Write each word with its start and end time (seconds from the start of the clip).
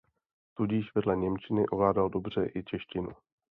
Tudíž 0.53 0.95
vedle 0.95 1.15
němčiny 1.17 1.67
ovládal 1.67 2.09
dobře 2.09 2.51
i 2.55 2.63
češtinu. 2.63 3.09